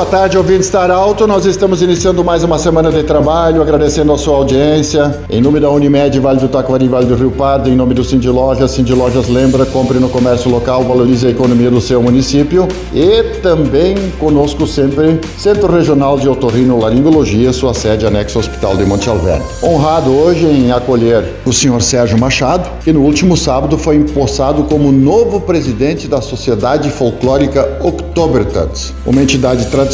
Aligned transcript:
Boa 0.00 0.08
tarde, 0.08 0.38
ouvintes 0.38 0.64
Estar 0.64 0.90
Alto. 0.90 1.26
Nós 1.26 1.44
estamos 1.44 1.82
iniciando 1.82 2.24
mais 2.24 2.42
uma 2.42 2.58
semana 2.58 2.90
de 2.90 3.02
trabalho, 3.02 3.60
agradecendo 3.60 4.10
a 4.14 4.16
sua 4.16 4.34
audiência. 4.34 5.14
Em 5.28 5.42
nome 5.42 5.60
da 5.60 5.68
Unimed, 5.68 6.18
Vale 6.18 6.40
do 6.40 6.48
Taquari, 6.48 6.88
Vale 6.88 7.04
do 7.04 7.14
Rio 7.14 7.30
Pardo, 7.30 7.68
em 7.68 7.76
nome 7.76 7.92
do 7.92 8.02
Cindy 8.02 8.30
Lojas, 8.30 8.70
Cindy 8.70 8.94
Lojas 8.94 9.28
lembra, 9.28 9.66
compre 9.66 9.98
no 9.98 10.08
comércio 10.08 10.50
local, 10.50 10.82
valorize 10.84 11.26
a 11.26 11.30
economia 11.30 11.70
do 11.70 11.82
seu 11.82 12.02
município. 12.02 12.66
E 12.94 13.40
também 13.42 13.94
conosco 14.18 14.66
sempre, 14.66 15.20
Centro 15.36 15.70
Regional 15.70 16.18
de 16.18 16.30
Otorrino 16.30 16.80
Laringologia, 16.80 17.52
sua 17.52 17.74
sede 17.74 18.06
anexo 18.06 18.38
Hospital 18.38 18.78
de 18.78 18.86
Monte 18.86 19.10
Alverne. 19.10 19.44
Honrado 19.62 20.16
hoje 20.16 20.46
em 20.46 20.72
acolher 20.72 21.26
o 21.44 21.52
senhor 21.52 21.82
Sérgio 21.82 22.18
Machado, 22.18 22.70
que 22.82 22.90
no 22.90 23.02
último 23.02 23.36
sábado 23.36 23.76
foi 23.76 23.96
empossado 23.96 24.62
como 24.62 24.90
novo 24.90 25.42
presidente 25.42 26.08
da 26.08 26.22
Sociedade 26.22 26.88
Folclórica 26.88 27.80
Oktobertanz, 27.82 28.94
uma 29.04 29.20
entidade 29.20 29.66
tradicional 29.66 29.89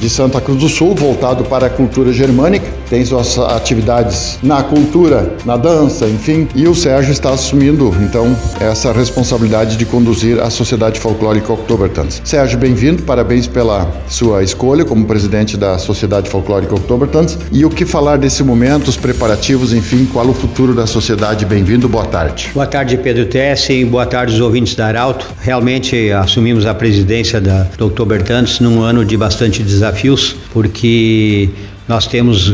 de 0.00 0.10
Santa 0.10 0.40
Cruz 0.40 0.58
do 0.58 0.68
Sul, 0.68 0.94
voltado 0.94 1.44
para 1.44 1.66
a 1.66 1.70
cultura 1.70 2.12
germânica, 2.12 2.66
tem 2.90 3.04
suas 3.04 3.38
atividades 3.38 4.38
na 4.42 4.62
cultura, 4.62 5.36
na 5.46 5.56
dança, 5.56 6.06
enfim, 6.06 6.46
e 6.54 6.68
o 6.68 6.74
Sérgio 6.74 7.12
está 7.12 7.30
assumindo 7.30 7.94
então 8.02 8.36
essa 8.60 8.92
responsabilidade 8.92 9.78
de 9.78 9.86
conduzir 9.86 10.38
a 10.38 10.50
Sociedade 10.50 11.00
Folclórica 11.00 11.52
Oktobertanz. 11.52 12.20
Sérgio, 12.22 12.58
bem-vindo, 12.58 13.02
parabéns 13.04 13.46
pela 13.46 13.90
sua 14.08 14.42
escolha 14.42 14.84
como 14.84 15.06
presidente 15.06 15.56
da 15.56 15.78
Sociedade 15.78 16.28
Folclórica 16.28 16.74
Oktobertanz. 16.74 17.38
E 17.50 17.64
o 17.64 17.70
que 17.70 17.86
falar 17.86 18.18
desse 18.18 18.42
momento, 18.42 18.88
os 18.88 18.96
preparativos, 18.96 19.72
enfim, 19.72 20.06
qual 20.12 20.26
o 20.26 20.34
futuro 20.34 20.74
da 20.74 20.86
sociedade? 20.86 21.46
Bem-vindo, 21.46 21.88
boa 21.88 22.04
tarde. 22.04 22.50
Boa 22.52 22.66
tarde, 22.66 22.98
Pedro 22.98 23.24
Tessi, 23.24 23.84
boa 23.84 24.04
tarde, 24.04 24.34
os 24.34 24.40
ouvintes 24.40 24.74
da 24.74 24.88
Arauto. 24.88 25.26
Realmente 25.40 26.10
assumimos 26.10 26.66
a 26.66 26.74
presidência 26.74 27.40
da 27.40 27.66
Oktobertanz 27.80 28.60
num 28.60 28.82
ano 28.82 29.01
de 29.04 29.16
bastante 29.16 29.62
desafios, 29.62 30.36
porque 30.52 31.48
nós 31.88 32.06
temos 32.06 32.52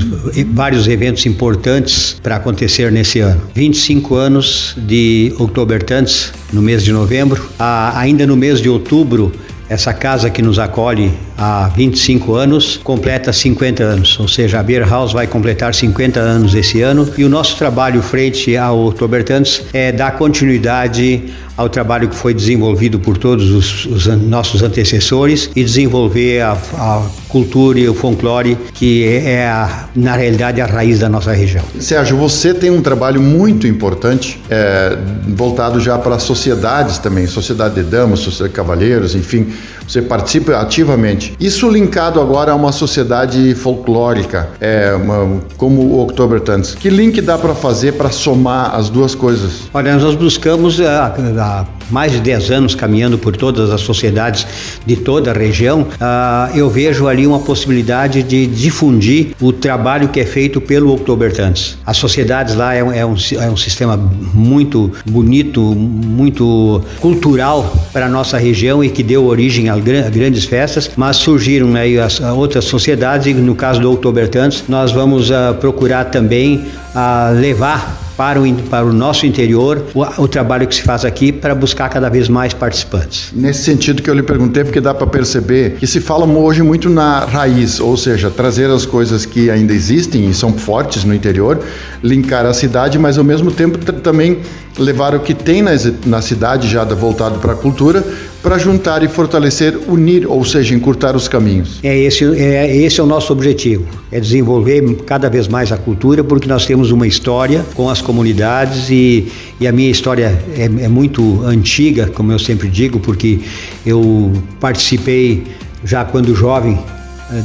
vários 0.53 0.89
eventos 0.89 1.27
importantes 1.27 2.17
para 2.23 2.37
acontecer 2.37 2.91
nesse 2.91 3.21
ano. 3.21 3.41
25 3.55 4.15
anos 4.15 4.75
de 4.77 5.35
Oktobertanz 5.39 6.33
no 6.53 6.63
mês 6.63 6.83
de 6.83 6.93
novembro. 6.93 7.49
Ah, 7.59 7.99
ainda 7.99 8.27
no 8.27 8.37
mês 8.37 8.61
de 8.61 8.69
outubro, 8.69 9.33
essa 9.69 9.93
casa 9.93 10.31
que 10.31 10.41
nos 10.41 10.59
acolhe 10.59 11.13
há 11.39 11.69
25 11.69 12.35
anos 12.35 12.77
completa 12.83 13.33
50 13.33 13.85
anos, 13.85 14.19
ou 14.19 14.27
seja, 14.27 14.59
a 14.59 14.63
Beer 14.63 14.87
House 14.87 15.13
vai 15.13 15.29
completar 15.29 15.73
50 15.73 16.19
anos 16.19 16.55
esse 16.55 16.83
ano 16.83 17.09
e 17.17 17.25
o 17.25 17.29
nosso 17.29 17.57
trabalho 17.57 18.03
frente 18.03 18.57
ao 18.57 18.87
Oktobertanz 18.87 19.63
é 19.73 19.93
dar 19.93 20.17
continuidade 20.19 21.33
ao 21.59 21.69
trabalho 21.69 22.09
que 22.09 22.15
foi 22.15 22.33
desenvolvido 22.33 23.01
por 23.01 23.19
todos 23.19 23.51
os, 23.51 23.85
os 23.87 24.07
nossos 24.07 24.63
antecessores 24.63 25.51
e 25.57 25.65
desenvolver 25.65 26.41
a, 26.41 26.53
a, 26.53 27.03
cultura 27.29 27.81
e 27.81 27.89
o 27.89 27.95
folclore 27.95 28.57
que 28.73 29.05
é, 29.05 29.33
é 29.33 29.47
a, 29.49 29.89
na 29.95 30.15
realidade 30.15 30.61
a 30.61 30.67
raiz 30.67 31.01
da 31.01 31.09
nossa 31.09 31.33
região. 31.33 31.65
Sérgio, 31.81 32.17
você 32.17 32.55
tem 32.55 32.71
um 32.71 32.81
trabalho 32.81 33.21
muito 33.21 33.67
importante 33.67 34.41
é, 34.49 34.97
voltado 35.27 35.81
já 35.81 35.99
para 35.99 36.19
sociedades 36.21 36.99
também, 36.99 37.27
sociedade 37.27 37.75
de 37.75 37.83
damas, 37.83 38.21
sociedade 38.21 38.53
de 38.53 38.57
cavalheiros, 38.57 39.17
enfim, 39.17 39.53
você 39.87 40.01
participa 40.01 40.53
ativamente. 40.59 41.28
Isso 41.39 41.69
linkado 41.69 42.21
agora 42.21 42.53
a 42.53 42.55
uma 42.55 42.73
sociedade 42.73 43.55
folclórica, 43.55 44.49
é, 44.61 44.93
uma, 44.95 45.41
como 45.57 45.83
o 45.83 46.03
Oktobertanz. 46.03 46.75
Que 46.75 46.91
link 46.91 47.21
dá 47.21 47.37
para 47.39 47.55
fazer 47.55 47.93
para 47.93 48.11
somar 48.11 48.75
as 48.75 48.89
duas 48.89 49.15
coisas? 49.15 49.69
Olha, 49.73 49.97
nós 49.97 50.15
buscamos 50.15 50.81
a, 50.81 51.07
a 51.07 51.67
mais 51.91 52.13
de 52.13 52.21
10 52.21 52.51
anos 52.51 52.75
caminhando 52.75 53.19
por 53.19 53.37
todas 53.37 53.71
as 53.71 53.81
sociedades 53.81 54.47
de 54.85 54.97
toda 54.97 55.31
a 55.31 55.35
região, 55.35 55.83
uh, 55.83 56.57
eu 56.57 56.69
vejo 56.69 57.07
ali 57.07 57.27
uma 57.27 57.41
possibilidade 57.41 58.23
de 58.23 58.47
difundir 58.47 59.35
o 59.41 59.53
trabalho 59.53 60.09
que 60.09 60.21
é 60.21 60.25
feito 60.25 60.61
pelo 60.61 60.93
Oktobertanz. 60.95 61.79
As 61.85 61.97
sociedades 61.97 62.55
lá 62.55 62.75
é, 62.75 62.79
é, 62.79 63.07
um, 63.07 63.15
é 63.15 63.51
um 63.51 63.57
sistema 63.57 63.97
muito 63.97 64.93
bonito, 65.07 65.61
muito 65.61 66.83
cultural 67.01 67.89
para 67.93 68.07
a 68.07 68.09
nossa 68.09 68.39
região 68.39 68.83
e 68.83 68.89
que 68.89 69.03
deu 69.03 69.25
origem 69.27 69.69
a, 69.69 69.75
a 69.75 69.79
grandes 70.11 70.45
festas, 70.45 70.91
mas 70.97 71.17
surgiram 71.17 71.75
aí 71.75 71.99
as 71.99 72.21
outras 72.21 72.65
sociedades 72.65 73.27
e 73.27 73.35
no 73.35 73.55
caso 73.55 73.81
do 73.81 73.93
Oktobertanz 73.93 74.65
nós 74.69 74.93
vamos 74.93 75.31
uh, 75.31 75.55
procurar 75.61 76.07
também 76.07 76.67
uh, 76.95 77.39
levar 77.39 78.08
para 78.19 78.43
o, 78.43 78.55
para 78.65 78.85
o 78.85 78.93
nosso 78.93 79.25
interior 79.27 79.85
o, 79.95 80.03
o 80.23 80.27
trabalho 80.27 80.67
que 80.67 80.75
se 80.75 80.83
faz 80.83 81.05
aqui 81.05 81.31
para 81.31 81.55
buscar 81.55 81.89
cada 81.89 82.09
vez 82.09 82.29
mais 82.29 82.53
participantes. 82.53 83.31
Nesse 83.33 83.63
sentido 83.63 84.03
que 84.03 84.11
eu 84.11 84.15
lhe 84.15 84.25
perguntei, 84.25 84.65
porque 84.65 84.81
dá 84.81 84.93
para 84.93 85.07
perceber 85.07 85.77
que 85.79 85.87
se 85.87 86.01
fala 86.01 86.27
hoje 86.27 86.61
muito 86.61 86.91
na 86.91 87.21
raiz, 87.21 87.79
ou 87.79 87.97
seja, 87.97 88.29
trazer 88.29 88.69
as 88.71 88.85
coisas 88.85 89.25
que 89.25 89.49
ainda 89.49 89.73
existem 89.73 90.29
e 90.29 90.35
são 90.35 90.53
fortes 90.53 91.05
no 91.05 91.15
interior, 91.15 91.61
linkar 92.03 92.45
a 92.45 92.53
cidade, 92.53 92.99
mas 92.99 93.17
ao 93.17 93.25
mesmo 93.25 93.53
tempo 93.53 93.79
também 93.93 94.41
levar 94.77 95.15
o 95.15 95.21
que 95.21 95.35
tem 95.35 95.63
na, 95.63 95.71
na 96.05 96.21
cidade 96.21 96.69
já 96.69 96.85
voltado 96.85 97.39
para 97.39 97.53
a 97.53 97.57
cultura 97.57 98.05
para 98.49 98.57
juntar 98.57 99.03
e 99.03 99.09
fortalecer, 99.09 99.79
unir, 99.87 100.27
ou 100.27 100.43
seja, 100.43 100.75
encurtar 100.75 101.15
os 101.15 101.29
caminhos. 101.29 101.81
É 101.83 101.99
esse, 101.99 102.25
é 102.25 102.75
esse 102.75 102.99
é 102.99 103.03
o 103.03 103.07
nosso 103.07 103.31
objetivo, 103.31 103.85
é 104.11 104.19
desenvolver 104.19 104.83
cada 105.05 105.29
vez 105.29 105.47
mais 105.47 105.71
a 105.71 105.77
cultura, 105.77 106.25
porque 106.25 106.49
nós 106.49 106.65
temos 106.65 106.91
uma 106.91 107.07
história 107.07 107.63
com 107.75 107.91
as 107.91 108.01
comunidades 108.01 108.89
e, 108.89 109.31
e 109.61 109.69
a 109.69 109.73
minha 109.73 109.91
história 109.91 110.43
é, 110.57 110.65
é 110.65 110.89
muito 110.89 111.43
antiga, 111.45 112.07
como 112.07 112.33
eu 112.33 112.39
sempre 112.39 112.69
digo, 112.69 112.99
porque 112.99 113.41
eu 113.85 114.33
participei 114.59 115.45
já 115.85 116.03
quando 116.03 116.35
jovem 116.35 116.79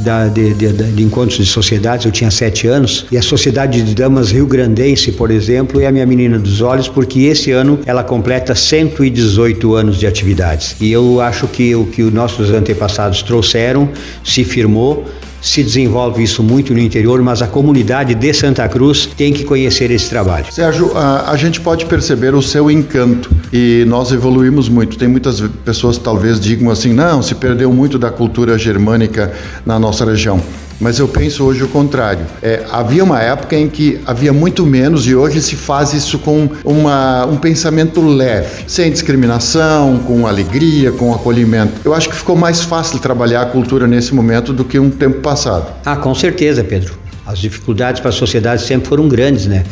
da, 0.02 0.28
de, 0.28 0.54
de, 0.54 0.72
de, 0.72 1.02
encontros 1.02 1.36
de 1.38 1.46
sociedades, 1.46 2.06
eu 2.06 2.12
tinha 2.12 2.30
sete 2.30 2.66
anos, 2.66 3.06
e 3.10 3.18
a 3.18 3.22
Sociedade 3.22 3.82
de 3.82 3.94
Damas 3.94 4.32
Rio 4.32 4.46
Grandense, 4.46 5.12
por 5.12 5.30
exemplo, 5.30 5.80
é 5.80 5.86
a 5.86 5.92
minha 5.92 6.06
menina 6.06 6.38
dos 6.38 6.60
olhos, 6.60 6.88
porque 6.88 7.20
esse 7.20 7.50
ano 7.50 7.80
ela 7.84 8.02
completa 8.02 8.54
118 8.54 9.74
anos 9.74 9.98
de 9.98 10.06
atividades. 10.06 10.76
E 10.80 10.90
eu 10.90 11.20
acho 11.20 11.46
que 11.46 11.74
o 11.74 11.86
que 11.86 12.02
os 12.02 12.12
nossos 12.12 12.50
antepassados 12.50 13.22
trouxeram 13.22 13.88
se 14.22 14.44
firmou 14.44 15.04
se 15.44 15.62
desenvolve 15.62 16.22
isso 16.22 16.42
muito 16.42 16.72
no 16.72 16.80
interior, 16.80 17.20
mas 17.20 17.42
a 17.42 17.46
comunidade 17.46 18.14
de 18.14 18.32
Santa 18.32 18.66
Cruz 18.66 19.06
tem 19.14 19.30
que 19.30 19.44
conhecer 19.44 19.90
esse 19.90 20.08
trabalho. 20.08 20.46
Sérgio, 20.50 20.96
a, 20.96 21.30
a 21.30 21.36
gente 21.36 21.60
pode 21.60 21.84
perceber 21.84 22.34
o 22.34 22.40
seu 22.40 22.70
encanto 22.70 23.30
e 23.52 23.84
nós 23.86 24.10
evoluímos 24.10 24.70
muito. 24.70 24.96
Tem 24.96 25.06
muitas 25.06 25.42
pessoas 25.62 25.98
talvez 25.98 26.40
digam 26.40 26.70
assim, 26.70 26.94
não, 26.94 27.22
se 27.22 27.34
perdeu 27.34 27.70
muito 27.70 27.98
da 27.98 28.10
cultura 28.10 28.56
germânica 28.56 29.34
na 29.66 29.78
nossa 29.78 30.06
região 30.06 30.40
mas 30.80 30.98
eu 30.98 31.08
penso 31.08 31.44
hoje 31.44 31.62
o 31.62 31.68
contrário. 31.68 32.26
É, 32.42 32.64
havia 32.70 33.02
uma 33.02 33.20
época 33.20 33.56
em 33.56 33.68
que 33.68 34.00
havia 34.06 34.32
muito 34.32 34.66
menos 34.66 35.06
e 35.06 35.14
hoje 35.14 35.40
se 35.40 35.56
faz 35.56 35.92
isso 35.92 36.18
com 36.18 36.48
uma, 36.64 37.26
um 37.26 37.36
pensamento 37.36 38.00
leve, 38.00 38.64
sem 38.66 38.90
discriminação, 38.90 39.98
com 39.98 40.26
alegria, 40.26 40.92
com 40.92 41.14
acolhimento. 41.14 41.72
Eu 41.84 41.94
acho 41.94 42.08
que 42.08 42.16
ficou 42.16 42.36
mais 42.36 42.62
fácil 42.62 42.98
trabalhar 42.98 43.42
a 43.42 43.46
cultura 43.46 43.86
nesse 43.86 44.14
momento 44.14 44.52
do 44.52 44.64
que 44.64 44.78
um 44.78 44.90
tempo 44.90 45.20
passado. 45.20 45.72
Ah, 45.84 45.96
com 45.96 46.14
certeza, 46.14 46.62
Pedro. 46.62 46.94
As 47.26 47.38
dificuldades 47.38 48.00
para 48.00 48.10
a 48.10 48.12
sociedade 48.12 48.62
sempre 48.62 48.88
foram 48.88 49.08
grandes, 49.08 49.46
né? 49.46 49.64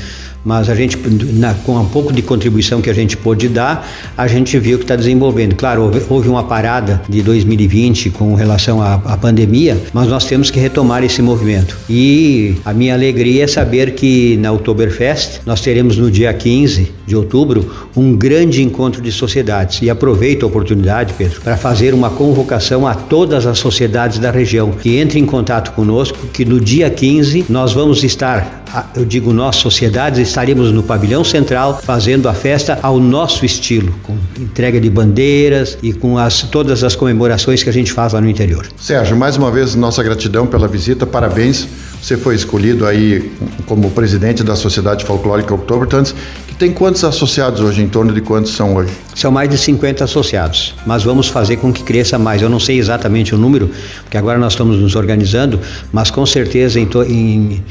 Mas 0.45 0.69
a 0.69 0.75
gente, 0.75 0.99
na, 1.35 1.55
com 1.55 1.77
um 1.77 1.87
pouco 1.87 2.13
de 2.13 2.23
contribuição 2.23 2.81
que 2.81 2.91
a 2.91 2.93
gente 2.93 3.17
pôde 3.17 3.49
dar, 3.49 3.89
a 4.17 4.27
gente 4.27 4.59
viu 4.59 4.79
que 4.79 4.85
está 4.85 4.97
desenvolvendo. 4.97 5.55
Claro, 5.55 5.83
houve, 5.83 6.03
houve, 6.09 6.29
uma 6.29 6.45
parada 6.45 7.03
de 7.09 7.23
2020 7.23 8.11
com 8.11 8.35
relação 8.35 8.83
à, 8.83 8.95
à, 8.95 9.17
pandemia, 9.17 9.77
mas 9.93 10.09
nós 10.09 10.25
temos 10.25 10.51
que 10.51 10.59
retomar 10.59 11.05
esse 11.05 11.21
movimento. 11.21 11.77
E 11.89 12.57
a 12.65 12.73
minha 12.73 12.95
alegria 12.95 13.45
é 13.45 13.47
saber 13.47 13.95
que 13.95 14.37
na 14.39 14.53
Oktoberfest 14.53 15.41
nós 15.45 15.61
teremos 15.61 15.97
no 15.97 16.11
dia 16.11 16.33
15 16.33 16.91
de 17.07 17.17
outubro 17.17 17.89
um 17.97 18.17
grande 18.17 18.63
encontro 18.63 19.03
de 19.03 19.13
sociedades. 19.13 19.83
E 19.83 19.91
aproveito 19.91 20.45
a 20.45 20.47
oportunidade, 20.47 21.15
Pedro, 21.17 21.41
para 21.41 21.57
fazer 21.57 21.95
uma 21.95 22.11
convocação 22.11 22.87
a 22.87 22.95
todas 22.95 23.47
as 23.47 23.59
sociedades 23.59 24.19
da 24.19 24.31
região 24.31 24.71
que 24.71 25.01
entrem 25.01 25.23
em 25.23 25.27
contato 25.27 25.73
conosco, 25.73 26.27
que 26.33 26.45
no 26.45 26.61
dia 26.61 26.89
15 26.89 27.47
nós 27.49 27.73
vamos 27.73 28.03
estar 28.03 28.62
eu 28.95 29.05
digo 29.05 29.33
nós, 29.33 29.57
sociedades, 29.57 30.19
estaremos 30.19 30.73
no 30.73 30.83
pavilhão 30.83 31.25
central 31.25 31.81
fazendo 31.83 32.29
a 32.29 32.35
festa 32.35 32.79
ao 32.83 32.99
nosso 32.99 33.45
estilo, 33.45 33.95
com 34.03 34.17
entrega 34.39 34.81
de 34.81 34.89
bandeiras 34.89 35.79
e 35.83 35.93
com 35.93 36.19
as, 36.19 36.43
todas 36.43 36.83
as 36.83 36.97
comemorações 36.97 37.63
que 37.63 37.69
a 37.69 37.73
gente 37.73 37.93
faz 37.93 38.13
lá 38.13 38.21
no 38.21 38.29
interior. 38.29 38.67
Sérgio, 38.77 39.17
mais 39.17 39.37
uma 39.37 39.51
vez 39.51 39.75
nossa 39.75 40.03
gratidão 40.03 40.47
pela 40.47 40.67
visita, 40.69 41.07
parabéns. 41.07 41.67
Você 42.01 42.17
foi 42.17 42.35
escolhido 42.35 42.85
aí 42.85 43.31
como 43.67 43.91
presidente 43.91 44.43
da 44.43 44.57
Sociedade 44.57 45.05
Folclórica 45.05 45.55
Oktobertanz, 45.55 46.15
Tem 46.59 46.73
quantos 46.73 47.03
associados 47.03 47.61
hoje? 47.61 47.83
Em 47.83 47.89
torno 47.89 48.13
de 48.13 48.21
quantos 48.21 48.53
são 48.53 48.77
hoje? 48.77 48.93
São 49.17 49.33
mais 49.33 49.49
de 49.51 49.59
50 49.59 50.05
associados, 50.05 50.75
mas 50.87 51.03
vamos 51.03 51.27
fazer 51.27 51.57
com 51.57 51.73
que 51.73 51.83
cresça 51.83 52.19
mais. 52.19 52.41
Eu 52.41 52.49
não 52.49 52.61
sei 52.61 52.79
exatamente 52.79 53.35
o 53.35 53.39
número, 53.39 53.69
porque 54.03 54.17
agora 54.17 54.39
nós 54.39 54.53
estamos 54.53 54.79
nos 54.79 54.95
organizando, 54.95 55.59
mas 55.93 56.11
com 56.11 56.25
certeza 56.25 56.79
em, 56.79 56.89
em 57.09 57.65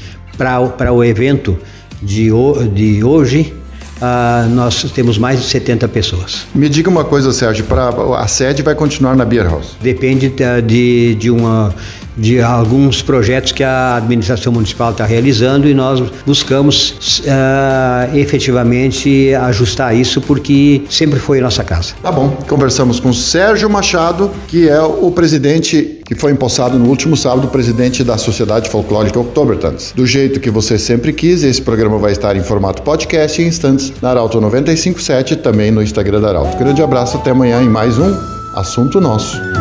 para 0.78 0.92
o 0.92 1.04
evento 1.04 1.58
de, 2.02 2.30
de 2.74 3.04
hoje 3.04 3.54
Uh, 4.02 4.50
nós 4.50 4.82
temos 4.96 5.16
mais 5.20 5.40
de 5.40 5.46
70 5.46 5.88
pessoas. 5.88 6.48
Me 6.56 6.68
diga 6.68 6.90
uma 6.90 7.04
coisa, 7.04 7.32
Sérgio, 7.32 7.66
pra, 7.66 7.90
a 8.18 8.28
sede 8.28 8.64
vai 8.64 8.74
continuar 8.74 9.16
na 9.16 9.24
Beer 9.24 9.48
House? 9.48 9.78
Depende 9.80 10.28
de, 10.28 10.62
de, 10.64 11.14
de 11.14 11.30
uma 11.30 11.72
de 12.18 12.42
alguns 12.42 13.02
projetos 13.02 13.52
que 13.52 13.64
a 13.64 13.96
administração 13.96 14.52
municipal 14.52 14.92
está 14.92 15.06
realizando 15.06 15.68
e 15.68 15.74
nós 15.74 16.02
buscamos 16.26 17.22
uh, 17.22 18.18
efetivamente 18.18 19.34
ajustar 19.36 19.96
isso 19.96 20.22
porque 20.22 20.84
sempre 20.90 21.20
foi 21.20 21.40
nossa 21.40 21.64
casa. 21.64 21.94
Tá 22.02 22.12
bom. 22.12 22.30
Conversamos 22.48 23.00
com 23.00 23.14
Sérgio 23.14 23.70
Machado, 23.70 24.32
que 24.48 24.70
é 24.70 24.82
o 24.82 25.12
presidente 25.12 26.00
que 26.06 26.16
foi 26.16 26.34
empossado 26.34 26.78
no 26.78 26.90
último 26.90 27.16
sábado, 27.16 27.48
presidente 27.48 28.04
da 28.04 28.18
Sociedade 28.18 28.70
Folclórica 28.70 29.18
Oktobertanz. 29.18 29.94
Do 29.96 30.06
jeito 30.06 30.42
que 30.42 30.50
você 30.50 30.78
sempre 30.78 31.14
quis, 31.14 31.42
esse 31.44 31.62
programa 31.62 31.98
vai 31.98 32.12
estar 32.12 32.36
em 32.36 32.44
formato 32.44 32.82
podcast 32.82 33.42
em 33.42 33.48
instantes 33.48 33.94
na 34.02 34.10
Arauto 34.10 34.42
957 34.42 35.38
também 35.38 35.72
no 35.72 35.82
Instagram 35.82 36.20
da 36.20 36.30
Arauto. 36.30 36.58
Grande 36.58 36.82
abraço, 36.82 37.16
até 37.18 37.32
amanhã 37.32 37.62
em 37.62 37.70
mais 37.70 37.98
um 37.98 38.14
Assunto 38.54 39.00
Nosso 39.00 39.61